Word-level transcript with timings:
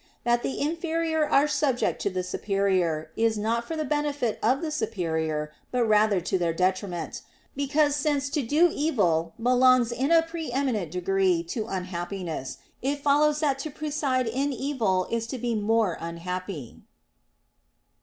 That 0.23 0.41
the 0.41 0.59
inferior 0.59 1.29
are 1.29 1.47
subject 1.47 2.01
to 2.01 2.09
the 2.09 2.23
superior, 2.23 3.11
is 3.15 3.37
not 3.37 3.67
for 3.67 3.75
the 3.77 3.85
benefit 3.85 4.39
of 4.41 4.61
the 4.63 4.71
superior, 4.71 5.51
but 5.69 5.85
rather 5.85 6.19
to 6.19 6.39
their 6.39 6.53
detriment; 6.53 7.21
because 7.55 7.95
since 7.95 8.27
to 8.31 8.41
do 8.41 8.71
evil 8.73 9.35
belongs 9.39 9.91
in 9.91 10.09
a 10.11 10.23
pre 10.23 10.51
eminent 10.51 10.89
degree 10.91 11.43
to 11.49 11.67
unhappiness, 11.67 12.57
it 12.81 13.03
follows 13.03 13.41
that 13.41 13.59
to 13.59 13.69
preside 13.69 14.25
in 14.25 14.51
evil 14.51 15.05
is 15.11 15.27
to 15.27 15.37
be 15.37 15.53
more 15.53 15.95
unhappy. 15.99 16.81